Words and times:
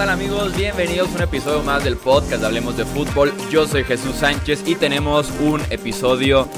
tal 0.00 0.08
amigos? 0.08 0.56
Bienvenidos 0.56 1.10
a 1.12 1.16
un 1.16 1.22
episodio 1.24 1.62
más 1.62 1.84
del 1.84 1.94
podcast 1.94 2.42
Hablemos 2.42 2.74
de 2.74 2.86
Fútbol. 2.86 3.34
Yo 3.50 3.66
soy 3.66 3.84
Jesús 3.84 4.16
Sánchez 4.16 4.66
y 4.66 4.74
tenemos 4.74 5.30
un 5.42 5.60
episodio 5.68 6.48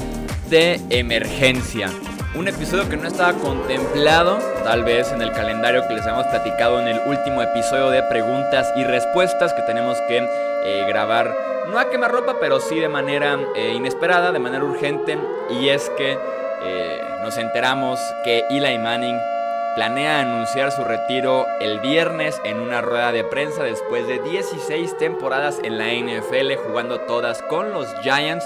de 0.49 0.79
emergencia. 0.89 1.89
Un 2.35 2.47
episodio 2.47 2.87
que 2.87 2.95
no 2.95 3.05
estaba 3.05 3.33
contemplado, 3.33 4.39
tal 4.63 4.85
vez 4.85 5.11
en 5.11 5.21
el 5.21 5.33
calendario 5.33 5.85
que 5.89 5.93
les 5.93 6.05
hemos 6.05 6.25
platicado 6.27 6.79
en 6.79 6.87
el 6.87 7.01
último 7.05 7.41
episodio 7.41 7.89
de 7.89 8.01
preguntas 8.03 8.71
y 8.77 8.85
respuestas 8.85 9.51
que 9.51 9.61
tenemos 9.63 9.97
que 10.07 10.25
eh, 10.63 10.85
grabar, 10.87 11.35
no 11.69 11.77
a 11.77 11.89
quemarropa, 11.89 12.37
pero 12.39 12.61
sí 12.61 12.79
de 12.79 12.87
manera 12.87 13.37
eh, 13.57 13.73
inesperada, 13.75 14.31
de 14.31 14.39
manera 14.39 14.63
urgente. 14.63 15.17
Y 15.49 15.67
es 15.67 15.91
que 15.97 16.17
eh, 16.63 17.01
nos 17.21 17.37
enteramos 17.37 17.99
que 18.23 18.45
Eli 18.49 18.79
Manning 18.79 19.19
planea 19.75 20.21
anunciar 20.21 20.71
su 20.71 20.83
retiro 20.83 21.47
el 21.59 21.79
viernes 21.79 22.39
en 22.43 22.59
una 22.59 22.81
rueda 22.81 23.11
de 23.11 23.23
prensa 23.23 23.63
después 23.63 24.07
de 24.07 24.19
16 24.19 24.97
temporadas 24.97 25.59
en 25.63 25.77
la 25.77 25.91
NFL 25.93 26.55
jugando 26.65 27.01
todas 27.01 27.41
con 27.43 27.71
los 27.71 27.87
Giants. 28.01 28.45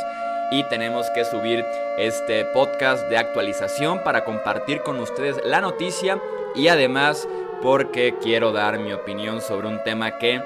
Y 0.52 0.63
tenemos 0.70 1.09
que 1.09 1.26
subir 1.26 1.66
este 1.98 2.45
podcast 2.45 3.09
de 3.09 3.18
actualización 3.18 4.02
para 4.04 4.23
compartir 4.23 4.82
con 4.82 4.99
ustedes 4.99 5.41
la 5.44 5.59
noticia 5.59 6.21
y 6.55 6.70
además 6.70 7.27
porque 7.62 8.16
quiero 8.21 8.54
dar 8.54 8.80
mi 8.80 8.94
opinión 8.94 9.41
sobre 9.41 9.68
un 9.68 9.84
tema 9.84 10.18
que 10.18 10.41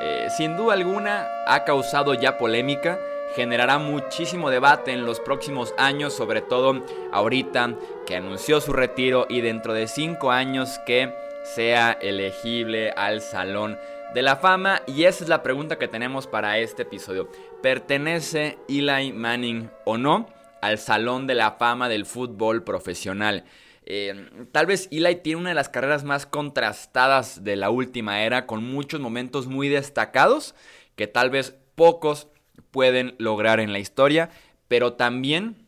eh, 0.00 0.28
sin 0.36 0.56
duda 0.56 0.74
alguna 0.74 1.28
ha 1.46 1.62
causado 1.62 2.14
ya 2.14 2.36
polémica 2.36 2.98
generará 3.34 3.78
muchísimo 3.78 4.50
debate 4.50 4.92
en 4.92 5.04
los 5.04 5.20
próximos 5.20 5.74
años, 5.76 6.12
sobre 6.12 6.40
todo 6.40 6.84
ahorita 7.12 7.74
que 8.06 8.16
anunció 8.16 8.60
su 8.60 8.72
retiro 8.72 9.26
y 9.28 9.40
dentro 9.40 9.74
de 9.74 9.88
cinco 9.88 10.30
años 10.30 10.78
que 10.86 11.12
sea 11.44 11.92
elegible 11.92 12.90
al 12.92 13.20
Salón 13.20 13.76
de 14.14 14.22
la 14.22 14.36
Fama. 14.36 14.82
Y 14.86 15.04
esa 15.04 15.24
es 15.24 15.28
la 15.28 15.42
pregunta 15.42 15.78
que 15.78 15.88
tenemos 15.88 16.26
para 16.26 16.58
este 16.58 16.82
episodio. 16.82 17.28
¿Pertenece 17.62 18.58
Eli 18.68 19.12
Manning 19.12 19.70
o 19.84 19.98
no 19.98 20.28
al 20.62 20.78
Salón 20.78 21.26
de 21.26 21.34
la 21.34 21.52
Fama 21.52 21.88
del 21.88 22.06
fútbol 22.06 22.62
profesional? 22.62 23.44
Eh, 23.86 24.30
tal 24.52 24.64
vez 24.66 24.88
Eli 24.90 25.16
tiene 25.16 25.40
una 25.40 25.50
de 25.50 25.54
las 25.54 25.68
carreras 25.68 26.04
más 26.04 26.24
contrastadas 26.24 27.44
de 27.44 27.56
la 27.56 27.68
última 27.68 28.22
era, 28.22 28.46
con 28.46 28.64
muchos 28.64 29.00
momentos 29.00 29.46
muy 29.46 29.68
destacados 29.68 30.54
que 30.96 31.06
tal 31.06 31.30
vez 31.30 31.56
pocos 31.74 32.28
pueden 32.70 33.14
lograr 33.18 33.60
en 33.60 33.72
la 33.72 33.78
historia, 33.78 34.30
pero 34.68 34.94
también 34.94 35.66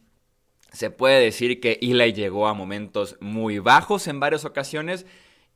se 0.73 0.91
puede 0.91 1.21
decir 1.21 1.61
que 1.61 1.79
Eli 1.81 2.13
llegó 2.13 2.49
a 2.49 2.55
momentos 2.55 3.17
muy 3.21 3.59
bajos 3.59 4.09
en 4.09 4.21
varias 4.21 4.45
ocasiones 4.45 5.07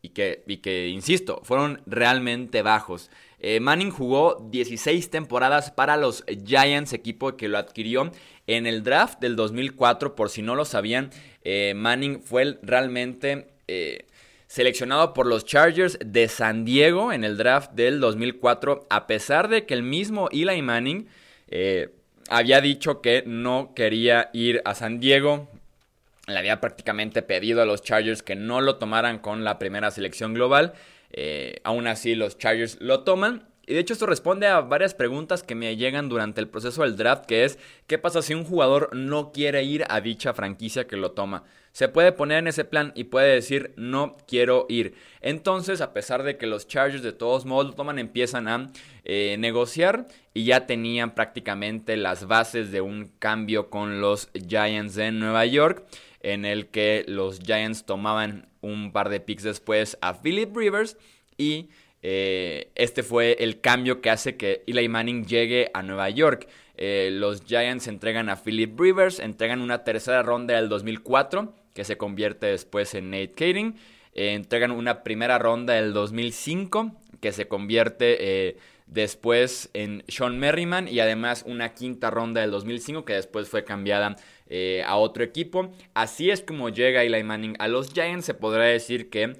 y 0.03 0.11
que, 0.11 0.45
y 0.47 0.59
que 0.59 0.89
insisto, 0.89 1.41
fueron 1.45 1.83
realmente 1.87 2.63
bajos. 2.63 3.11
Eh, 3.39 3.61
Manning 3.61 3.91
jugó 3.91 4.47
16 4.51 5.11
temporadas 5.11 5.71
para 5.71 5.97
los 5.97 6.25
Giants, 6.45 6.93
equipo 6.93 7.37
que 7.37 7.49
lo 7.49 7.59
adquirió 7.59 8.11
en 8.47 8.67
el 8.67 8.83
draft 8.83 9.21
del 9.21 9.37
2004, 9.37 10.15
por 10.15 10.31
si 10.31 10.43
no 10.43 10.55
lo 10.55 10.65
sabían. 10.65 11.11
Eh, 11.43 11.73
Manning 11.75 12.23
fue 12.23 12.59
realmente 12.63 13.49
eh, 13.69 14.07
seleccionado 14.47 15.15
por 15.15 15.27
los 15.27 15.45
Chargers 15.45 15.99
de 16.05 16.29
San 16.29 16.65
Diego 16.65 17.13
en 17.13 17.25
el 17.25 17.37
draft 17.37 17.73
del 17.73 18.01
2004, 18.01 18.87
a 18.91 19.07
pesar 19.07 19.49
de 19.49 19.65
que 19.65 19.75
el 19.75 19.83
mismo 19.83 20.29
Eli 20.33 20.61
Manning 20.61 21.09
eh, 21.51 21.91
había 22.29 22.61
dicho 22.61 23.03
que 23.03 23.25
no 23.27 23.73
quería 23.75 24.31
ir 24.33 24.63
a 24.65 24.75
San 24.75 25.01
Diego. 25.01 25.49
Le 26.27 26.39
había 26.39 26.61
prácticamente 26.61 27.23
pedido 27.23 27.61
a 27.61 27.67
los 27.67 27.83
Chargers 27.83 28.23
que 28.23 28.37
no 28.37 28.61
lo 28.61 28.77
tomaran 28.77 29.19
con 29.19 29.45
la 29.45 29.59
primera 29.59 29.91
selección 29.91 30.33
global. 30.33 30.75
Eh, 31.13 31.61
aún 31.65 31.89
así, 31.89 32.15
los 32.15 32.39
Chargers 32.39 32.79
lo 32.81 33.03
toman. 33.03 33.49
Y 33.67 33.75
de 33.75 33.81
hecho 33.81 33.93
esto 33.93 34.07
responde 34.07 34.47
a 34.47 34.61
varias 34.61 34.95
preguntas 34.95 35.43
que 35.43 35.55
me 35.55 35.77
llegan 35.77 36.09
durante 36.09 36.41
el 36.41 36.49
proceso 36.49 36.83
del 36.83 36.97
draft, 36.97 37.27
que 37.27 37.45
es, 37.45 37.59
¿qué 37.87 37.99
pasa 37.99 38.23
si 38.23 38.35
un 38.35 38.45
jugador 38.45 38.91
no 38.97 39.31
quiere 39.33 39.63
ir 39.63 39.85
a 39.89 40.01
dicha 40.01 40.35
franquicia 40.35 40.87
que 40.87 40.97
lo 40.97 41.13
toma? 41.13 41.45
Se 41.73 41.89
puede 41.89 42.13
poner 42.13 42.39
en 42.39 42.49
ese 42.49 42.65
plan 42.65 42.93
y 42.95 43.05
puede 43.05 43.35
decir, 43.35 43.73
no 43.77 44.17
quiero 44.27 44.67
ir. 44.69 44.95
Entonces, 45.21 45.81
a 45.81 45.93
pesar 45.93 46.23
de 46.23 46.37
que 46.37 46.47
los 46.47 46.67
Chargers 46.67 47.03
de 47.03 47.13
todos 47.13 47.47
modos 47.47 47.67
lo 47.67 47.73
toman, 47.75 47.99
empiezan 47.99 48.49
a 48.49 48.71
eh, 49.05 49.37
negociar 49.39 50.09
y 50.35 50.45
ya 50.45 50.67
tenían 50.67 51.15
prácticamente 51.15 51.97
las 51.97 52.27
bases 52.27 52.73
de 52.73 52.81
un 52.81 53.13
cambio 53.19 53.71
con 53.71 54.01
los 54.01 54.31
Giants 54.35 54.95
de 54.95 55.13
Nueva 55.13 55.47
York, 55.47 55.85
en 56.23 56.45
el 56.45 56.67
que 56.67 57.05
los 57.07 57.41
Giants 57.41 57.87
tomaban 57.87 58.49
un 58.61 58.93
par 58.93 59.09
de 59.09 59.21
picks 59.21 59.43
después 59.43 59.97
a 60.01 60.21
Philip 60.21 60.55
Rivers 60.55 60.97
y 61.39 61.71
eh, 62.03 62.71
este 62.75 63.03
fue 63.03 63.37
el 63.41 63.61
cambio 63.61 64.01
que 64.01 64.11
hace 64.11 64.37
que 64.37 64.63
Eli 64.67 64.89
Manning 64.89 65.27
llegue 65.27 65.71
a 65.75 65.83
Nueva 65.83 66.09
York. 66.11 66.49
Eh, 66.77 67.11
los 67.13 67.45
Giants 67.45 67.89
entregan 67.89 68.29
a 68.31 68.37
Philip 68.37 68.79
Rivers, 68.79 69.21
entregan 69.21 69.61
una 69.61 69.85
tercera 69.85 70.23
ronda 70.23 70.57
del 70.57 70.69
2004, 70.69 71.55
que 71.81 71.85
se 71.85 71.97
convierte 71.97 72.45
después 72.45 72.93
en 72.95 73.09
Nate 73.09 73.33
Kading. 73.33 73.75
Eh, 74.13 74.35
entregan 74.35 74.71
una 74.71 75.03
primera 75.03 75.39
ronda 75.39 75.73
del 75.73 75.95
2005, 75.95 76.93
que 77.23 77.33
se 77.33 77.49
convierte 77.49 78.59
después 78.85 79.71
en 79.73 80.05
Sean 80.09 80.39
Merriman. 80.39 80.89
Y 80.89 81.01
además 81.01 81.43
una 81.47 81.73
quinta 81.73 82.11
ronda 82.11 82.43
del 82.43 82.51
2005, 82.51 83.07
que 83.07 83.15
después 83.15 83.49
fue 83.49 83.65
cambiada 83.65 84.17
a 84.85 84.97
otro 84.97 85.25
equipo. 85.25 85.73
Así 85.95 86.31
es 86.31 86.43
como 86.43 86.69
llega 86.69 87.03
Eli 87.03 87.25
Manning 87.25 87.57
a 87.59 87.69
los 87.69 87.95
Giants. 87.95 88.27
Se 88.27 88.35
podrá 88.35 88.65
decir 88.65 89.09
que 89.09 89.37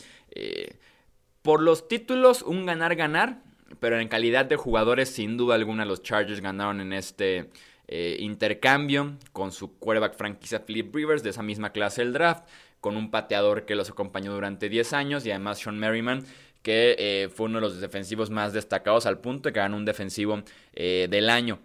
por 1.43 1.61
los 1.61 1.87
títulos, 1.87 2.41
un 2.41 2.65
ganar-ganar, 2.65 3.43
pero 3.81 4.01
en 4.01 4.09
calidad 4.09 4.47
de 4.47 4.57
jugadores, 4.57 5.11
sin 5.11 5.37
duda 5.37 5.57
alguna, 5.57 5.85
los 5.85 6.03
Chargers 6.03 6.41
ganaron 6.41 6.81
en 6.81 6.95
este 6.95 7.51
eh, 7.93 8.19
intercambio 8.21 9.17
con 9.33 9.51
su 9.51 9.77
quarterback 9.77 10.15
franquicia 10.15 10.65
Philip 10.65 10.95
Rivers 10.95 11.25
de 11.25 11.31
esa 11.31 11.43
misma 11.43 11.73
clase 11.73 12.03
del 12.03 12.13
draft, 12.13 12.45
con 12.81 12.97
un 12.97 13.11
pateador 13.11 13.67
que 13.67 13.75
los 13.75 13.91
acompañó 13.91 14.33
durante 14.33 14.69
10 14.69 14.93
años 14.93 15.27
y 15.27 15.33
además 15.33 15.59
Sean 15.59 15.77
Merriman, 15.77 16.25
que 16.63 16.95
eh, 17.01 17.29
fue 17.35 17.47
uno 17.47 17.57
de 17.57 17.63
los 17.63 17.81
defensivos 17.81 18.31
más 18.31 18.53
destacados 18.53 19.07
al 19.07 19.19
punto 19.19 19.49
de 19.49 19.55
que 19.55 19.59
ganó 19.59 19.77
un 19.77 19.85
defensivo 19.85 20.41
eh, 20.73 21.09
del 21.11 21.29
año. 21.29 21.59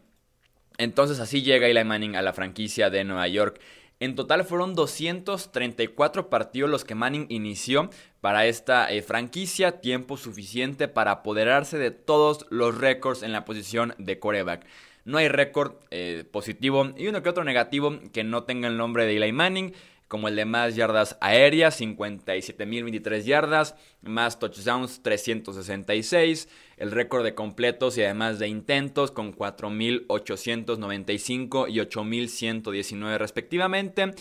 Entonces 0.80 1.20
así 1.20 1.44
llega 1.44 1.68
Eli 1.68 1.84
Manning 1.84 2.16
a 2.16 2.24
la 2.24 2.34
franquicia 2.34 2.90
de 2.90 3.04
Nueva 3.04 3.28
York. 3.28 3.62
En 4.00 4.16
total 4.16 4.46
fueron 4.46 4.74
234 4.74 6.32
partidos 6.32 6.72
los 6.72 6.84
que 6.84 6.96
Manning 6.96 7.28
inició 7.30 7.92
para 8.20 8.48
esta 8.48 8.88
franquicia, 9.06 9.80
tiempo 9.80 10.18
suficiente 10.18 10.88
para 10.88 11.12
apoderarse 11.12 11.78
de 11.78 11.92
todos 11.92 12.48
los 12.50 12.76
récords 12.76 13.22
en 13.22 13.32
la 13.32 13.46
posición 13.46 13.94
de 14.00 14.18
coreback. 14.18 14.66
No 15.06 15.18
hay 15.18 15.30
récord 15.30 15.76
eh, 15.92 16.26
positivo 16.30 16.92
y 16.98 17.08
uno 17.08 17.24
que 17.24 17.30
otro 17.30 17.44
negativo 17.44 18.00
que 18.12 18.24
no 18.24 18.44
tenga 18.44 18.68
el 18.68 18.78
nombre 18.78 19.06
de 19.06 19.16
Eli 19.16 19.32
Manning 19.32 19.74
como 20.08 20.28
el 20.28 20.36
de 20.36 20.46
más 20.46 20.76
yardas 20.76 21.18
aéreas, 21.20 21.82
57.023 21.82 23.24
yardas, 23.24 23.74
más 24.02 24.38
touchdowns, 24.40 25.02
366, 25.02 26.48
el 26.78 26.92
récord 26.92 27.24
de 27.24 27.34
completos 27.34 27.98
y 27.98 28.04
además 28.04 28.38
de 28.40 28.48
intentos 28.48 29.10
con 29.12 29.36
4.895 29.36 31.68
y 31.70 31.80
8.119 31.80 33.18
respectivamente, 33.18 34.14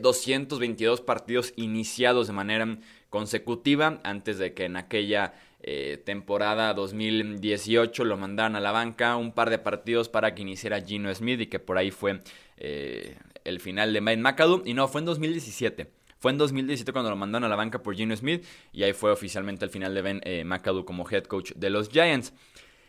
222 0.00 1.00
eh, 1.00 1.02
partidos 1.04 1.52
iniciados 1.56 2.28
de 2.28 2.32
manera 2.32 2.78
consecutiva 3.10 4.00
antes 4.04 4.38
de 4.38 4.54
que 4.54 4.64
en 4.64 4.76
aquella 4.76 5.34
eh, 5.68 6.00
temporada 6.04 6.72
2018 6.74 8.04
lo 8.04 8.16
mandaran 8.16 8.54
a 8.54 8.60
la 8.60 8.70
banca, 8.70 9.16
un 9.16 9.32
par 9.32 9.50
de 9.50 9.58
partidos 9.58 10.08
para 10.08 10.32
que 10.32 10.42
iniciara 10.42 10.80
Gino 10.80 11.12
Smith 11.12 11.40
y 11.40 11.46
que 11.48 11.58
por 11.58 11.76
ahí 11.76 11.90
fue 11.90 12.20
eh, 12.56 13.18
el 13.42 13.58
final 13.58 13.92
de 13.92 14.00
Mike 14.00 14.22
McAdoo. 14.22 14.62
Y 14.64 14.74
no, 14.74 14.86
fue 14.86 15.00
en 15.00 15.06
2017. 15.06 15.90
Fue 16.18 16.30
en 16.30 16.38
2017 16.38 16.92
cuando 16.92 17.10
lo 17.10 17.16
mandaron 17.16 17.46
a 17.46 17.48
la 17.48 17.56
banca 17.56 17.82
por 17.82 17.96
Gino 17.96 18.14
Smith 18.14 18.46
y 18.72 18.84
ahí 18.84 18.92
fue 18.92 19.10
oficialmente 19.10 19.64
el 19.64 19.72
final 19.72 19.92
de 19.92 20.02
Ben 20.02 20.20
eh, 20.22 20.44
McAdoo 20.44 20.84
como 20.84 21.04
head 21.10 21.24
coach 21.24 21.50
de 21.56 21.68
los 21.68 21.88
Giants. 21.88 22.32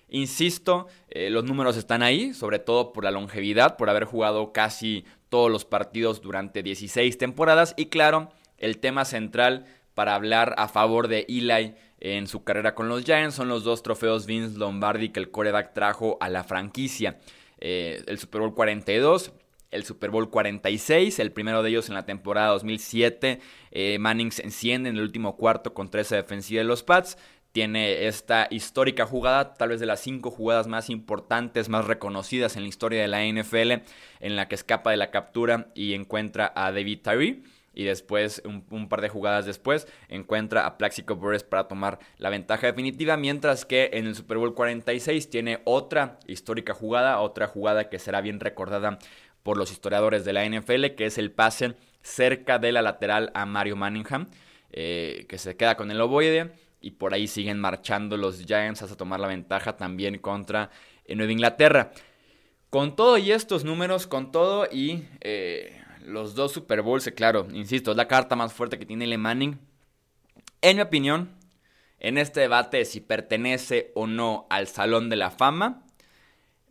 Insisto, 0.09 0.87
los 1.13 1.43
números 1.43 1.75
están 1.75 2.01
ahí, 2.01 2.33
sobre 2.33 2.59
todo 2.59 2.93
por 2.93 3.03
la 3.03 3.11
longevidad, 3.11 3.75
por 3.75 3.89
haber 3.89 4.05
jugado 4.05 4.53
casi 4.53 5.03
todos 5.27 5.51
los 5.51 5.65
partidos 5.65 6.21
durante 6.21 6.63
16 6.63 7.17
temporadas 7.17 7.73
y 7.75 7.87
claro, 7.87 8.31
el 8.57 8.77
tema 8.77 9.03
central 9.03 9.65
para 9.97 10.13
hablar 10.13 10.53
a 10.57 10.67
favor 10.67 11.07
de 11.07 11.25
Eli 11.27 11.73
en 11.99 12.27
su 12.27 12.43
carrera 12.43 12.75
con 12.75 12.87
los 12.87 13.03
Giants 13.03 13.33
son 13.33 13.47
los 13.47 13.63
dos 13.63 13.81
trofeos 13.81 14.27
Vince 14.27 14.55
Lombardi 14.55 15.09
que 15.09 15.19
el 15.19 15.31
coreback 15.31 15.73
trajo 15.73 16.19
a 16.21 16.29
la 16.29 16.43
franquicia. 16.43 17.17
Eh, 17.59 18.03
el 18.05 18.19
Super 18.19 18.41
Bowl 18.41 18.53
42 18.53 19.33
el 19.71 19.85
Super 19.85 20.11
Bowl 20.11 20.29
46, 20.29 21.17
el 21.17 21.31
primero 21.31 21.63
de 21.63 21.71
ellos 21.71 21.89
en 21.89 21.95
la 21.95 22.05
temporada 22.05 22.49
2007. 22.49 23.39
Eh, 23.71 23.97
Manning 23.97 24.31
se 24.31 24.43
enciende 24.43 24.89
en 24.89 24.97
el 24.97 25.01
último 25.01 25.35
cuarto 25.35 25.73
contra 25.73 26.01
esa 26.01 26.15
defensiva 26.15 26.59
de 26.59 26.65
los 26.65 26.83
Pats. 26.83 27.17
Tiene 27.51 28.05
esta 28.05 28.47
histórica 28.51 29.07
jugada, 29.07 29.55
tal 29.55 29.69
vez 29.69 29.79
de 29.79 29.87
las 29.87 29.99
cinco 29.99 30.29
jugadas 30.29 30.67
más 30.67 30.91
importantes, 30.91 31.69
más 31.69 31.85
reconocidas 31.85 32.55
en 32.55 32.61
la 32.61 32.69
historia 32.69 33.01
de 33.01 33.07
la 33.07 33.25
NFL, 33.25 33.83
en 34.19 34.35
la 34.35 34.47
que 34.47 34.53
escapa 34.53 34.91
de 34.91 34.97
la 34.97 35.09
captura 35.09 35.71
y 35.73 35.95
encuentra 35.95 36.53
a 36.55 36.71
David 36.71 36.99
Tyree. 37.01 37.41
Y 37.77 37.83
después, 37.83 38.41
un, 38.43 38.89
par 38.89 39.01
de 39.01 39.09
jugadas 39.09 39.45
después, 39.45 39.87
encuentra 40.09 40.65
a 40.65 40.79
Plaxico 40.79 41.15
Burress 41.15 41.43
para 41.43 41.67
tomar 41.67 41.99
la 42.17 42.31
ventaja 42.31 42.65
definitiva, 42.65 43.17
mientras 43.17 43.65
que 43.65 43.91
en 43.93 44.07
el 44.07 44.15
Super 44.15 44.39
Bowl 44.39 44.55
46 44.55 45.29
tiene 45.29 45.61
otra 45.63 46.17
histórica 46.25 46.73
jugada, 46.73 47.19
otra 47.19 47.45
jugada 47.45 47.87
que 47.87 47.99
será 47.99 48.21
bien 48.21 48.39
recordada 48.39 48.97
por 49.43 49.57
los 49.57 49.71
historiadores 49.71 50.25
de 50.25 50.33
la 50.33 50.43
NFL, 50.43 50.95
que 50.95 51.05
es 51.05 51.19
el 51.19 51.31
pase 51.31 51.75
cerca 52.01 52.57
de 52.57 52.71
la 52.71 52.81
lateral 52.81 53.29
a 53.35 53.45
Mario 53.45 53.75
Manningham, 53.75 54.25
eh, 54.71 55.27
que 55.29 55.37
se 55.37 55.55
queda 55.55 55.77
con 55.77 55.91
el 55.91 56.01
ovoide 56.01 56.53
y 56.81 56.91
por 56.91 57.13
ahí 57.13 57.27
siguen 57.27 57.59
marchando 57.59 58.17
los 58.17 58.43
Giants 58.43 58.81
hasta 58.81 58.97
tomar 58.97 59.19
la 59.19 59.27
ventaja 59.27 59.77
también 59.77 60.17
contra 60.17 60.71
eh, 61.05 61.15
Nueva 61.15 61.31
Inglaterra. 61.31 61.91
Con 62.71 62.95
todo 62.95 63.19
y 63.19 63.31
estos 63.31 63.63
números, 63.63 64.07
con 64.07 64.31
todo 64.31 64.67
y 64.71 65.05
eh, 65.21 65.83
los 66.07 66.35
dos 66.35 66.53
Super 66.53 66.81
Bowls, 66.81 67.05
eh, 67.07 67.13
claro, 67.13 67.47
insisto, 67.53 67.91
es 67.91 67.97
la 67.97 68.07
carta 68.07 68.35
más 68.35 68.53
fuerte 68.53 68.79
que 68.79 68.85
tiene 68.85 69.07
Le 69.07 69.17
Manning. 69.17 69.59
En 70.61 70.77
mi 70.77 70.81
opinión, 70.81 71.35
en 71.99 72.17
este 72.17 72.39
debate 72.39 72.77
de 72.77 72.85
si 72.85 73.01
pertenece 73.01 73.91
o 73.93 74.07
no 74.07 74.47
al 74.49 74.67
Salón 74.67 75.09
de 75.09 75.17
la 75.17 75.31
Fama, 75.31 75.83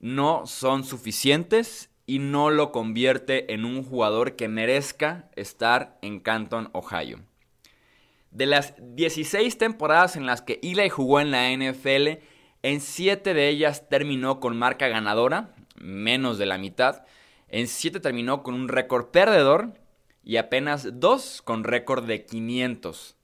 no 0.01 0.47
son 0.47 0.85
suficientes 0.85 1.91
y 2.07 2.19
no 2.19 2.51
lo 2.51 2.73
convierte 2.73 3.53
en 3.53 3.65
un 3.65 3.85
jugador 3.85 4.37
que 4.37 4.49
merezca 4.49 5.29
estar 5.37 5.99
en 6.03 6.21
Canton, 6.21 6.71
Ohio. 6.73 7.21
De 8.31 8.47
las 8.47 8.75
16 8.79 9.59
temporadas 9.59 10.17
en 10.17 10.27
las 10.27 10.43
que 10.43 10.61
Eli 10.63 10.89
jugó 10.89 11.21
en 11.21 11.31
la 11.31 11.51
NFL, 11.51 12.21
en 12.63 12.81
7 12.81 13.35
de 13.35 13.49
ellas 13.49 13.89
terminó 13.89 14.41
con 14.41 14.57
marca 14.57 14.89
ganadora, 14.89 15.55
menos 15.77 16.39
de 16.39 16.47
la 16.47 16.59
mitad, 16.59 17.05
en 17.57 17.69
7 17.69 18.01
terminó 18.01 18.43
con 18.43 18.53
un 18.53 18.69
récord 18.69 19.07
perdedor 19.07 19.73
y 20.23 20.37
apenas 20.37 21.01
2 21.01 21.41
con 21.41 21.65
récord 21.65 22.05
de 22.05 22.27
500. 22.27 23.17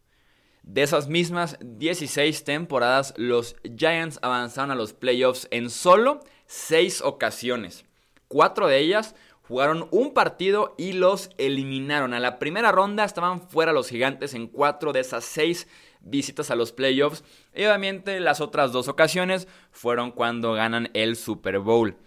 De 0.62 0.82
esas 0.82 1.06
mismas 1.08 1.58
16 1.60 2.42
temporadas, 2.42 3.12
los 3.18 3.56
Giants 3.76 4.18
avanzaron 4.22 4.70
a 4.70 4.74
los 4.74 4.94
playoffs 4.94 5.48
en 5.50 5.68
solo 5.68 6.20
6 6.46 7.02
ocasiones. 7.02 7.84
4 8.28 8.68
de 8.68 8.78
ellas 8.78 9.14
jugaron 9.42 9.86
un 9.90 10.14
partido 10.14 10.74
y 10.78 10.94
los 10.94 11.28
eliminaron. 11.36 12.14
A 12.14 12.20
la 12.20 12.38
primera 12.38 12.72
ronda 12.72 13.04
estaban 13.04 13.46
fuera 13.50 13.74
los 13.74 13.90
gigantes 13.90 14.32
en 14.32 14.46
4 14.46 14.94
de 14.94 15.00
esas 15.00 15.24
6 15.24 15.68
visitas 16.00 16.50
a 16.50 16.56
los 16.56 16.72
playoffs. 16.72 17.22
Y 17.54 17.66
obviamente 17.66 18.18
las 18.18 18.40
otras 18.40 18.72
dos 18.72 18.88
ocasiones 18.88 19.46
fueron 19.72 20.10
cuando 20.10 20.54
ganan 20.54 20.88
el 20.94 21.16
Super 21.16 21.58
Bowl. 21.58 21.98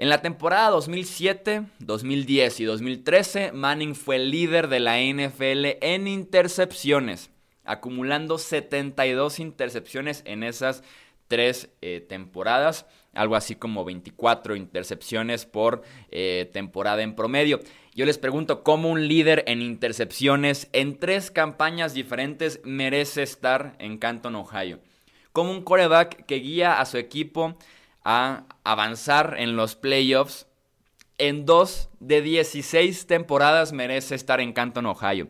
En 0.00 0.08
la 0.08 0.22
temporada 0.22 0.70
2007, 0.70 1.64
2010 1.80 2.60
y 2.60 2.64
2013, 2.64 3.52
Manning 3.52 3.94
fue 3.94 4.18
líder 4.18 4.68
de 4.68 4.80
la 4.80 4.98
NFL 4.98 5.76
en 5.82 6.08
intercepciones, 6.08 7.28
acumulando 7.66 8.38
72 8.38 9.38
intercepciones 9.40 10.22
en 10.24 10.42
esas 10.42 10.82
tres 11.28 11.68
eh, 11.82 12.00
temporadas, 12.00 12.86
algo 13.12 13.36
así 13.36 13.56
como 13.56 13.84
24 13.84 14.56
intercepciones 14.56 15.44
por 15.44 15.82
eh, 16.10 16.48
temporada 16.50 17.02
en 17.02 17.14
promedio. 17.14 17.60
Yo 17.94 18.06
les 18.06 18.16
pregunto, 18.16 18.62
¿cómo 18.62 18.88
un 18.88 19.06
líder 19.06 19.44
en 19.46 19.60
intercepciones 19.60 20.70
en 20.72 20.98
tres 20.98 21.30
campañas 21.30 21.92
diferentes 21.92 22.62
merece 22.64 23.22
estar 23.22 23.76
en 23.78 23.98
Canton, 23.98 24.34
Ohio? 24.34 24.80
Como 25.32 25.50
un 25.50 25.62
coreback 25.62 26.24
que 26.24 26.36
guía 26.36 26.80
a 26.80 26.86
su 26.86 26.96
equipo 26.96 27.58
a 28.04 28.44
avanzar 28.64 29.36
en 29.38 29.56
los 29.56 29.76
playoffs. 29.76 30.46
En 31.18 31.44
dos 31.44 31.90
de 32.00 32.22
16 32.22 33.06
temporadas 33.06 33.72
merece 33.72 34.14
estar 34.14 34.40
en 34.40 34.52
Canton, 34.52 34.86
Ohio. 34.86 35.28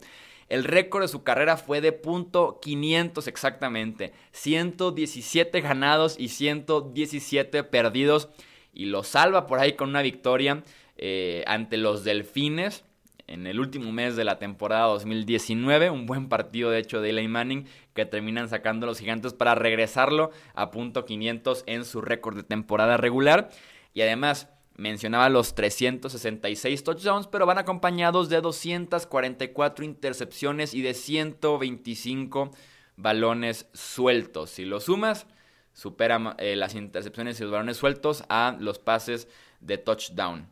El 0.48 0.64
récord 0.64 1.02
de 1.02 1.08
su 1.08 1.22
carrera 1.22 1.56
fue 1.56 1.80
de 1.80 1.92
punto 1.92 2.60
.500 2.60 3.26
exactamente. 3.28 4.12
117 4.32 5.60
ganados 5.60 6.16
y 6.18 6.28
117 6.28 7.64
perdidos. 7.64 8.28
Y 8.72 8.86
lo 8.86 9.02
salva 9.02 9.46
por 9.46 9.58
ahí 9.58 9.72
con 9.72 9.88
una 9.88 10.02
victoria 10.02 10.62
eh, 10.96 11.44
ante 11.46 11.76
los 11.76 12.04
Delfines 12.04 12.84
en 13.30 13.46
el 13.46 13.60
último 13.60 13.92
mes 13.92 14.16
de 14.16 14.24
la 14.24 14.38
temporada 14.38 14.86
2019. 14.86 15.90
Un 15.90 16.06
buen 16.06 16.28
partido, 16.28 16.70
de 16.70 16.80
hecho, 16.80 17.00
de 17.00 17.10
Eli 17.10 17.28
Manning, 17.28 17.66
que 18.00 18.06
terminan 18.06 18.48
sacando 18.48 18.86
los 18.86 18.98
gigantes 18.98 19.34
para 19.34 19.54
regresarlo 19.54 20.30
a 20.54 20.70
punto 20.70 21.04
500 21.04 21.64
en 21.66 21.84
su 21.84 22.00
récord 22.00 22.34
de 22.34 22.42
temporada 22.42 22.96
regular. 22.96 23.50
Y 23.92 24.00
además, 24.00 24.48
mencionaba 24.74 25.28
los 25.28 25.54
366 25.54 26.82
touchdowns, 26.82 27.26
pero 27.26 27.44
van 27.44 27.58
acompañados 27.58 28.30
de 28.30 28.40
244 28.40 29.84
intercepciones 29.84 30.72
y 30.72 30.80
de 30.80 30.94
125 30.94 32.52
balones 32.96 33.66
sueltos. 33.74 34.48
Si 34.48 34.64
lo 34.64 34.80
sumas, 34.80 35.26
supera 35.74 36.36
eh, 36.38 36.56
las 36.56 36.74
intercepciones 36.74 37.38
y 37.38 37.42
los 37.42 37.52
balones 37.52 37.76
sueltos 37.76 38.24
a 38.30 38.56
los 38.58 38.78
pases 38.78 39.28
de 39.60 39.76
touchdown. 39.76 40.48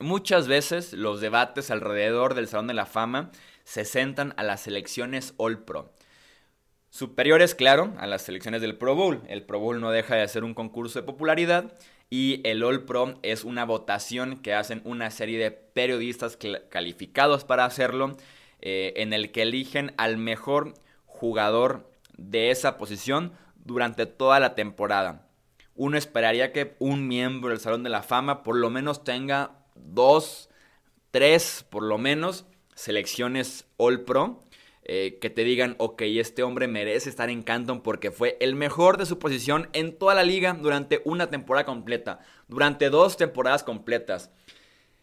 Muchas 0.00 0.48
veces 0.48 0.92
los 0.94 1.20
debates 1.20 1.70
alrededor 1.70 2.34
del 2.34 2.48
Salón 2.48 2.66
de 2.66 2.74
la 2.74 2.86
Fama 2.86 3.30
se 3.62 3.84
centran 3.84 4.34
a 4.36 4.42
las 4.42 4.62
selecciones 4.62 5.32
All 5.36 5.60
Pro. 5.60 5.92
Superiores, 6.96 7.54
claro, 7.54 7.92
a 7.98 8.06
las 8.06 8.22
selecciones 8.22 8.62
del 8.62 8.78
Pro 8.78 8.94
Bowl. 8.94 9.20
El 9.28 9.42
Pro 9.42 9.60
Bowl 9.60 9.82
no 9.82 9.90
deja 9.90 10.14
de 10.14 10.26
ser 10.28 10.44
un 10.44 10.54
concurso 10.54 10.98
de 10.98 11.04
popularidad 11.04 11.74
y 12.08 12.40
el 12.42 12.62
All 12.62 12.86
Pro 12.86 13.18
es 13.22 13.44
una 13.44 13.66
votación 13.66 14.40
que 14.40 14.54
hacen 14.54 14.80
una 14.82 15.10
serie 15.10 15.38
de 15.38 15.50
periodistas 15.50 16.38
calificados 16.70 17.44
para 17.44 17.66
hacerlo, 17.66 18.16
eh, 18.62 18.94
en 18.96 19.12
el 19.12 19.30
que 19.30 19.42
eligen 19.42 19.92
al 19.98 20.16
mejor 20.16 20.72
jugador 21.04 21.92
de 22.16 22.50
esa 22.50 22.78
posición 22.78 23.32
durante 23.56 24.06
toda 24.06 24.40
la 24.40 24.54
temporada. 24.54 25.28
Uno 25.74 25.98
esperaría 25.98 26.50
que 26.50 26.76
un 26.78 27.06
miembro 27.08 27.50
del 27.50 27.60
Salón 27.60 27.82
de 27.82 27.90
la 27.90 28.04
Fama 28.04 28.42
por 28.42 28.56
lo 28.56 28.70
menos 28.70 29.04
tenga 29.04 29.50
dos, 29.74 30.48
tres 31.10 31.62
por 31.68 31.82
lo 31.82 31.98
menos 31.98 32.46
selecciones 32.74 33.66
All 33.76 34.00
Pro. 34.00 34.40
Eh, 34.88 35.18
que 35.20 35.30
te 35.30 35.42
digan, 35.42 35.74
ok, 35.78 36.02
este 36.02 36.44
hombre 36.44 36.68
merece 36.68 37.10
estar 37.10 37.28
en 37.28 37.42
Canton 37.42 37.80
porque 37.82 38.12
fue 38.12 38.36
el 38.38 38.54
mejor 38.54 38.98
de 38.98 39.06
su 39.06 39.18
posición 39.18 39.68
en 39.72 39.98
toda 39.98 40.14
la 40.14 40.22
liga 40.22 40.54
durante 40.54 41.02
una 41.04 41.28
temporada 41.28 41.66
completa, 41.66 42.20
durante 42.46 42.88
dos 42.88 43.16
temporadas 43.16 43.64
completas. 43.64 44.30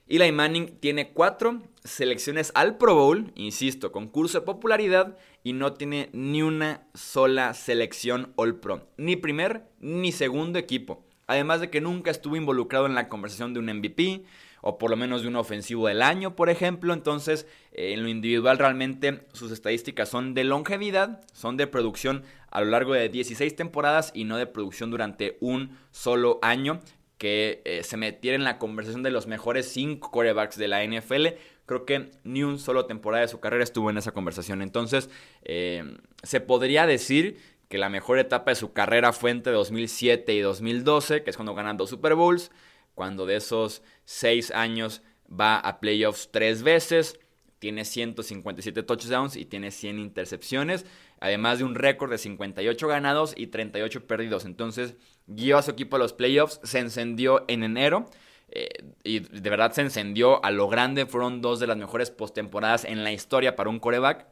Eli 0.08 0.32
Manning 0.32 0.78
tiene 0.80 1.12
cuatro 1.12 1.62
selecciones 1.84 2.54
al 2.56 2.78
Pro 2.78 2.96
Bowl, 2.96 3.34
insisto, 3.36 3.92
concurso 3.92 4.40
de 4.40 4.46
popularidad, 4.46 5.18
y 5.44 5.52
no 5.52 5.74
tiene 5.74 6.10
ni 6.14 6.42
una 6.42 6.88
sola 6.94 7.54
selección 7.54 8.32
All 8.38 8.62
Pro, 8.62 8.88
ni 8.96 9.18
primer 9.18 9.64
ni 9.82 10.14
segundo 10.14 10.60
equipo. 10.60 11.04
Además 11.28 11.60
de 11.60 11.70
que 11.70 11.82
nunca 11.82 12.10
estuvo 12.10 12.38
involucrado 12.38 12.86
en 12.86 12.96
la 12.96 13.10
conversación 13.10 13.54
de 13.54 13.60
un 13.60 13.66
MVP, 13.66 14.24
o 14.64 14.78
por 14.78 14.90
lo 14.90 14.96
menos 14.96 15.22
de 15.22 15.28
un 15.28 15.36
ofensivo 15.36 15.88
del 15.88 16.02
año, 16.02 16.36
por 16.36 16.50
ejemplo. 16.50 16.94
Entonces, 16.94 17.46
eh, 17.74 17.94
en 17.94 18.02
lo 18.02 18.10
individual 18.10 18.58
realmente 18.58 19.20
sus 19.34 19.52
estadísticas 19.52 20.08
son 20.08 20.34
de 20.34 20.46
longevidad, 20.46 21.22
son 21.34 21.58
de 21.58 21.68
producción 21.68 22.24
a 22.50 22.62
lo 22.62 22.68
largo 22.68 22.94
de 22.94 23.10
16 23.10 23.56
temporadas 23.58 24.12
y 24.16 24.24
no 24.24 24.38
de 24.38 24.48
producción 24.48 24.90
durante 24.90 25.38
un 25.42 25.78
solo 25.92 26.40
año 26.42 26.80
que 27.18 27.62
eh, 27.66 27.84
se 27.84 27.98
metiera 27.98 28.36
en 28.36 28.46
la 28.46 28.58
conversación 28.58 29.04
de 29.04 29.12
los 29.12 29.28
mejores 29.28 29.68
5 29.68 30.12
corebacks 30.12 30.58
de 30.58 30.70
la 30.70 30.84
NFL. 30.86 31.28
Creo 31.66 31.86
que 31.86 32.12
ni 32.24 32.44
un 32.44 32.58
solo 32.58 32.86
temporada 32.86 33.22
de 33.22 33.28
su 33.28 33.42
carrera 33.42 33.66
estuvo 33.66 33.90
en 33.90 33.98
esa 33.98 34.14
conversación. 34.14 34.62
Entonces, 34.62 35.10
eh, 35.44 35.98
se 36.24 36.40
podría 36.40 36.88
decir 36.88 37.38
que 37.68 37.78
la 37.78 37.90
mejor 37.90 38.18
etapa 38.18 38.52
de 38.52 38.56
su 38.56 38.72
carrera 38.72 39.12
fue 39.12 39.32
entre 39.32 39.52
2007 39.52 40.34
y 40.34 40.40
2012, 40.40 41.24
que 41.24 41.30
es 41.32 41.36
cuando 41.36 41.54
ganan 41.54 41.76
dos 41.76 41.90
Super 41.90 42.16
Bowls 42.16 42.50
cuando 42.96 43.26
de 43.26 43.38
esos 43.38 43.82
seis 44.06 44.52
años 44.52 45.02
va 45.30 45.58
a 45.58 45.80
playoffs 45.80 46.30
tres 46.32 46.64
veces, 46.64 47.20
tiene 47.60 47.86
157 47.86 48.84
touchdowns 48.84 49.38
y 49.38 49.46
tiene 49.46 49.72
100 49.72 49.98
intercepciones, 50.00 50.86
además 51.22 51.60
de 51.60 51.64
un 51.64 51.76
récord 51.76 52.12
de 52.12 52.18
58 52.18 52.88
ganados 52.90 53.34
y 53.38 53.48
38 53.48 54.06
perdidos. 54.06 54.44
Entonces, 54.44 54.96
guió 55.28 55.58
a 55.58 55.62
su 55.62 55.72
equipo 55.72 55.96
a 55.96 56.00
los 56.00 56.12
playoffs, 56.12 56.60
se 56.64 56.80
encendió 56.80 57.46
en 57.48 57.64
enero. 57.64 58.10
Eh, 58.50 58.68
y 59.04 59.20
de 59.20 59.50
verdad 59.50 59.72
se 59.72 59.82
encendió 59.82 60.44
a 60.44 60.52
lo 60.52 60.68
grande. 60.68 61.06
Fueron 61.06 61.42
dos 61.42 61.62
de 61.62 61.68
las 61.68 61.78
mejores 61.78 62.12
postemporadas 62.12 62.84
en 62.84 63.04
la 63.04 63.14
historia 63.14 63.56
para 63.56 63.70
un 63.70 63.80
coreback. 63.80 64.28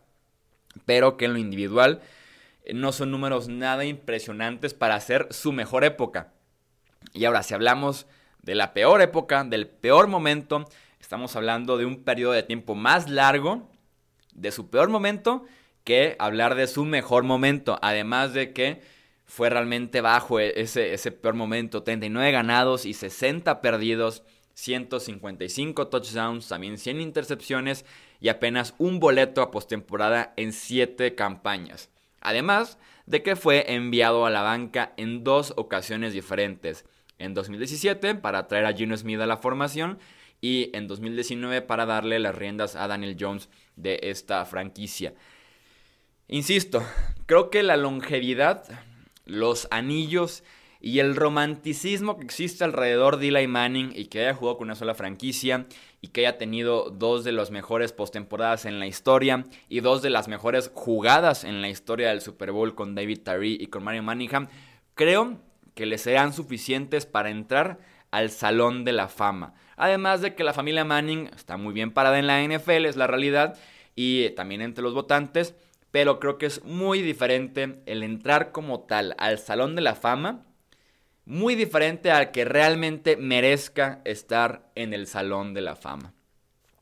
Pero 0.85 1.15
que 1.15 1.25
en 1.25 1.33
lo 1.33 1.39
individual 1.39 2.01
eh, 2.65 2.73
no 2.73 2.91
son 2.91 3.11
números 3.11 3.47
nada 3.47 3.85
impresionantes 3.85 4.73
para 4.73 4.95
hacer 4.95 5.27
su 5.31 5.53
mejor 5.53 5.85
época. 5.85 6.33
Y 7.13 7.23
ahora, 7.23 7.43
si 7.43 7.53
hablamos 7.53 8.07
de 8.41 8.55
la 8.55 8.73
peor 8.73 9.01
época, 9.01 9.43
del 9.43 9.67
peor 9.67 10.07
momento. 10.07 10.65
Estamos 10.99 11.35
hablando 11.35 11.77
de 11.77 11.85
un 11.85 12.03
periodo 12.03 12.33
de 12.33 12.43
tiempo 12.43 12.75
más 12.75 13.09
largo 13.09 13.69
de 14.33 14.51
su 14.51 14.69
peor 14.69 14.89
momento 14.89 15.45
que 15.83 16.15
hablar 16.19 16.55
de 16.55 16.67
su 16.67 16.85
mejor 16.85 17.23
momento. 17.23 17.77
Además 17.81 18.33
de 18.33 18.53
que 18.53 18.81
fue 19.25 19.49
realmente 19.49 20.01
bajo 20.01 20.39
e-, 20.39 20.59
ese, 20.59 21.11
peor 21.11 21.35
momento. 21.35 21.83
39 21.83 22.31
ganados 22.31 22.85
y 22.85 22.93
60 22.93 23.61
perdidos. 23.61 24.23
155 24.53 25.87
touchdowns, 25.87 26.49
también 26.49 26.77
100 26.77 26.99
intercepciones 26.99 27.85
y 28.19 28.27
apenas 28.27 28.75
un 28.77 28.99
boleto 28.99 29.41
a 29.41 29.49
postemporada 29.49 30.33
en 30.35 30.51
7 30.51 31.15
campañas. 31.15 31.89
Además 32.19 32.77
de 33.05 33.23
que 33.23 33.35
fue 33.37 33.73
enviado 33.73 34.25
a 34.25 34.29
la 34.29 34.41
banca 34.41 34.93
en 34.97 35.23
dos 35.23 35.53
ocasiones 35.55 36.13
diferentes, 36.13 36.85
en 37.21 37.33
2017 37.33 38.15
para 38.15 38.47
traer 38.47 38.65
a 38.65 38.73
Gino 38.73 38.95
Smith 38.97 39.19
a 39.19 39.25
la 39.25 39.37
formación 39.37 39.99
y 40.41 40.75
en 40.75 40.87
2019 40.87 41.61
para 41.61 41.85
darle 41.85 42.19
las 42.19 42.35
riendas 42.35 42.75
a 42.75 42.87
Daniel 42.87 43.15
Jones 43.19 43.49
de 43.75 43.99
esta 44.03 44.43
franquicia. 44.45 45.13
Insisto, 46.27 46.83
creo 47.27 47.49
que 47.49 47.61
la 47.61 47.77
longevidad, 47.77 48.63
los 49.25 49.67
anillos 49.69 50.43
y 50.81 50.97
el 50.99 51.15
romanticismo 51.15 52.17
que 52.17 52.25
existe 52.25 52.63
alrededor 52.63 53.17
de 53.17 53.27
Eli 53.27 53.47
Manning 53.47 53.93
y 53.95 54.05
que 54.05 54.21
haya 54.21 54.33
jugado 54.33 54.57
con 54.57 54.67
una 54.67 54.75
sola 54.75 54.95
franquicia 54.95 55.67
y 56.01 56.07
que 56.07 56.21
haya 56.21 56.39
tenido 56.39 56.89
dos 56.89 57.23
de 57.23 57.31
las 57.31 57.51
mejores 57.51 57.93
postemporadas 57.93 58.65
en 58.65 58.79
la 58.79 58.87
historia 58.87 59.45
y 59.69 59.81
dos 59.81 60.01
de 60.01 60.09
las 60.09 60.27
mejores 60.27 60.71
jugadas 60.73 61.43
en 61.43 61.61
la 61.61 61.69
historia 61.69 62.09
del 62.09 62.21
Super 62.21 62.51
Bowl 62.51 62.73
con 62.73 62.95
David 62.95 63.19
Tyree 63.23 63.57
y 63.59 63.67
con 63.67 63.83
Mario 63.83 64.01
Manningham, 64.01 64.47
creo 64.95 65.39
que 65.75 65.85
le 65.85 65.97
serán 65.97 66.33
suficientes 66.33 67.05
para 67.05 67.29
entrar 67.29 67.79
al 68.11 68.29
Salón 68.29 68.83
de 68.83 68.91
la 68.91 69.07
Fama. 69.07 69.53
Además 69.77 70.21
de 70.21 70.35
que 70.35 70.43
la 70.43 70.53
familia 70.53 70.85
Manning 70.85 71.29
está 71.35 71.57
muy 71.57 71.73
bien 71.73 71.91
parada 71.91 72.19
en 72.19 72.27
la 72.27 72.41
NFL, 72.43 72.85
es 72.85 72.97
la 72.97 73.07
realidad, 73.07 73.57
y 73.95 74.29
también 74.31 74.61
entre 74.61 74.83
los 74.83 74.93
votantes, 74.93 75.55
pero 75.91 76.19
creo 76.19 76.37
que 76.37 76.45
es 76.45 76.63
muy 76.63 77.01
diferente 77.01 77.81
el 77.85 78.03
entrar 78.03 78.51
como 78.51 78.81
tal 78.81 79.15
al 79.17 79.39
Salón 79.39 79.75
de 79.75 79.81
la 79.81 79.95
Fama 79.95 80.45
muy 81.25 81.55
diferente 81.55 82.11
al 82.11 82.31
que 82.31 82.45
realmente 82.45 83.15
merezca 83.15 84.01
estar 84.05 84.69
en 84.75 84.93
el 84.93 85.07
Salón 85.07 85.53
de 85.53 85.61
la 85.61 85.75
Fama. 85.75 86.13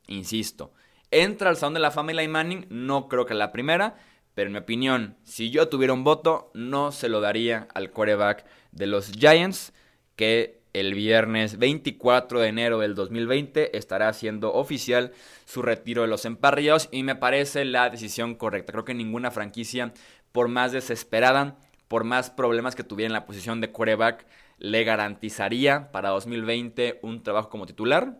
Insisto, 0.07 0.73
entra 1.11 1.49
al 1.49 1.57
Salón 1.57 1.75
de 1.75 1.81
la 1.81 1.91
Fama 1.91 2.11
Eli 2.11 2.27
Manning, 2.27 2.65
no 2.69 3.07
creo 3.07 3.25
que 3.25 3.33
la 3.33 3.51
primera, 3.51 3.95
pero 4.39 4.47
en 4.47 4.53
mi 4.53 4.59
opinión, 4.59 5.17
si 5.25 5.49
yo 5.49 5.67
tuviera 5.67 5.91
un 5.91 6.05
voto, 6.05 6.49
no 6.53 6.93
se 6.93 7.09
lo 7.09 7.19
daría 7.19 7.67
al 7.73 7.91
quarterback 7.91 8.45
de 8.71 8.87
los 8.87 9.11
Giants, 9.11 9.73
que 10.15 10.61
el 10.71 10.93
viernes 10.93 11.59
24 11.59 12.39
de 12.39 12.47
enero 12.47 12.79
del 12.79 12.95
2020 12.95 13.77
estará 13.77 14.07
haciendo 14.07 14.53
oficial 14.53 15.11
su 15.43 15.61
retiro 15.61 16.03
de 16.03 16.07
los 16.07 16.23
emparrillados 16.23 16.87
y 16.89 17.03
me 17.03 17.15
parece 17.15 17.65
la 17.65 17.89
decisión 17.89 18.35
correcta. 18.35 18.71
Creo 18.71 18.85
que 18.85 18.93
ninguna 18.93 19.29
franquicia, 19.29 19.91
por 20.31 20.47
más 20.47 20.71
desesperada, 20.71 21.57
por 21.89 22.05
más 22.05 22.29
problemas 22.29 22.77
que 22.77 22.85
tuviera 22.85 23.07
en 23.07 23.13
la 23.13 23.25
posición 23.25 23.59
de 23.59 23.73
quarterback, 23.73 24.25
le 24.57 24.85
garantizaría 24.85 25.91
para 25.91 26.11
2020 26.11 26.99
un 27.01 27.23
trabajo 27.23 27.49
como 27.49 27.65
titular. 27.65 28.17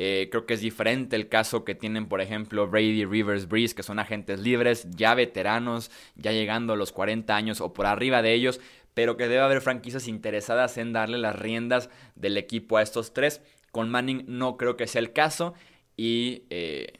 Eh, 0.00 0.28
creo 0.30 0.46
que 0.46 0.54
es 0.54 0.60
diferente 0.60 1.16
el 1.16 1.28
caso 1.28 1.64
que 1.64 1.74
tienen, 1.74 2.06
por 2.06 2.20
ejemplo, 2.20 2.68
Brady, 2.68 3.04
Rivers, 3.04 3.48
Breeze, 3.48 3.74
que 3.74 3.82
son 3.82 3.98
agentes 3.98 4.38
libres, 4.38 4.86
ya 4.90 5.12
veteranos, 5.16 5.90
ya 6.14 6.30
llegando 6.30 6.74
a 6.74 6.76
los 6.76 6.92
40 6.92 7.34
años 7.34 7.60
o 7.60 7.72
por 7.72 7.86
arriba 7.86 8.22
de 8.22 8.32
ellos, 8.32 8.60
pero 8.94 9.16
que 9.16 9.26
debe 9.26 9.40
haber 9.40 9.60
franquicias 9.60 10.06
interesadas 10.06 10.78
en 10.78 10.92
darle 10.92 11.18
las 11.18 11.34
riendas 11.34 11.90
del 12.14 12.36
equipo 12.36 12.76
a 12.76 12.82
estos 12.82 13.12
tres. 13.12 13.40
Con 13.72 13.90
Manning 13.90 14.24
no 14.28 14.56
creo 14.56 14.76
que 14.76 14.86
sea 14.86 15.00
el 15.00 15.12
caso 15.12 15.54
y 15.96 16.44
eh, 16.50 16.92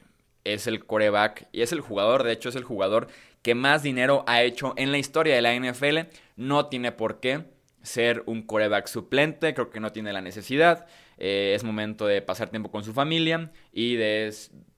es 0.43 0.67
el 0.67 0.85
coreback 0.85 1.47
y 1.53 1.63
es 1.63 1.71
el 1.71 1.81
jugador, 1.81 2.25
de 2.25 2.33
hecho 2.33 2.49
es 2.49 2.57
el 2.57 2.65
jugador 2.65 3.07
que 3.43 3.55
más 3.55 3.85
dinero 3.85 4.25
ha 4.27 4.43
hecho 4.43 4.75
en 4.77 4.91
la 4.91 4.99
historia 4.99 5.37
de 5.37 5.43
la 5.43 5.55
NFL. 5.55 6.11
No 6.35 6.67
tiene 6.67 6.91
por 6.91 7.21
qué 7.21 7.45
ser 7.89 8.23
un 8.27 8.43
coreback 8.43 8.87
suplente, 8.87 9.55
creo 9.55 9.71
que 9.71 9.81
no 9.81 9.91
tiene 9.91 10.13
la 10.13 10.21
necesidad. 10.21 10.87
Eh, 11.17 11.55
es 11.57 11.65
momento 11.65 12.07
de 12.07 12.23
pasar 12.23 12.51
tiempo 12.51 12.71
con 12.71 12.85
su 12.85 12.93
familia 12.93 13.51
y 13.73 13.97
de, 13.97 14.33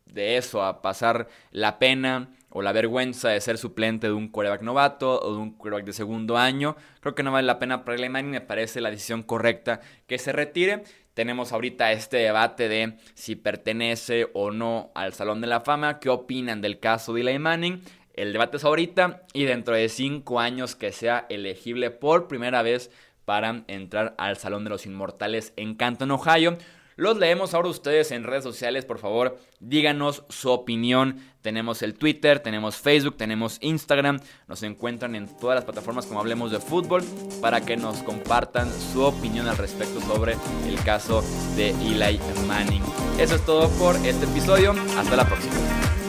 de 0.06 0.36
eso 0.36 0.64
a 0.64 0.80
pasar 0.80 1.28
la 1.50 1.78
pena 1.78 2.30
o 2.48 2.62
la 2.62 2.72
vergüenza 2.72 3.28
de 3.28 3.40
ser 3.40 3.58
suplente 3.58 4.08
de 4.08 4.12
un 4.12 4.28
coreback 4.28 4.62
novato 4.62 5.20
o 5.20 5.34
de 5.34 5.38
un 5.38 5.52
coreback 5.52 5.84
de 5.84 5.92
segundo 5.92 6.36
año. 6.36 6.76
Creo 7.00 7.14
que 7.14 7.22
no 7.22 7.32
vale 7.32 7.46
la 7.46 7.58
pena 7.58 7.84
para 7.84 7.96
Eli 7.96 8.08
Manning, 8.08 8.30
me 8.30 8.40
parece 8.40 8.80
la 8.80 8.90
decisión 8.90 9.22
correcta 9.22 9.80
que 10.06 10.18
se 10.18 10.32
retire. 10.32 10.82
Tenemos 11.14 11.52
ahorita 11.52 11.92
este 11.92 12.18
debate 12.18 12.68
de 12.68 12.96
si 13.14 13.36
pertenece 13.36 14.28
o 14.32 14.50
no 14.50 14.90
al 14.94 15.12
Salón 15.12 15.40
de 15.40 15.46
la 15.48 15.60
Fama. 15.60 16.00
¿Qué 16.00 16.08
opinan 16.08 16.60
del 16.60 16.78
caso 16.80 17.12
de 17.12 17.20
Eli 17.20 17.38
Manning? 17.38 17.82
El 18.14 18.32
debate 18.32 18.56
es 18.56 18.64
ahorita 18.64 19.22
y 19.32 19.44
dentro 19.44 19.74
de 19.74 19.88
cinco 19.88 20.40
años 20.40 20.76
que 20.76 20.92
sea 20.92 21.26
elegible 21.28 21.90
por 21.90 22.28
primera 22.28 22.62
vez 22.62 22.90
para 23.24 23.64
entrar 23.68 24.14
al 24.18 24.36
Salón 24.36 24.64
de 24.64 24.70
los 24.70 24.86
Inmortales 24.86 25.52
en 25.56 25.74
Canton, 25.74 26.10
Ohio. 26.10 26.58
Los 26.96 27.16
leemos 27.16 27.54
ahora 27.54 27.68
ustedes 27.68 28.10
en 28.10 28.24
redes 28.24 28.44
sociales, 28.44 28.84
por 28.84 28.98
favor, 28.98 29.38
díganos 29.58 30.24
su 30.28 30.50
opinión. 30.50 31.16
Tenemos 31.40 31.80
el 31.80 31.94
Twitter, 31.94 32.40
tenemos 32.40 32.76
Facebook, 32.76 33.16
tenemos 33.16 33.56
Instagram. 33.62 34.20
Nos 34.48 34.62
encuentran 34.62 35.14
en 35.14 35.26
todas 35.38 35.54
las 35.54 35.64
plataformas 35.64 36.04
como 36.04 36.20
hablemos 36.20 36.50
de 36.50 36.58
fútbol 36.58 37.02
para 37.40 37.62
que 37.62 37.78
nos 37.78 38.02
compartan 38.02 38.70
su 38.92 39.02
opinión 39.02 39.48
al 39.48 39.56
respecto 39.56 39.98
sobre 40.02 40.36
el 40.66 40.78
caso 40.84 41.22
de 41.56 41.70
Eli 41.70 42.20
Manning. 42.46 42.82
Eso 43.18 43.36
es 43.36 43.46
todo 43.46 43.70
por 43.78 43.96
este 44.04 44.26
episodio. 44.26 44.74
Hasta 44.98 45.16
la 45.16 45.24
próxima. 45.24 45.99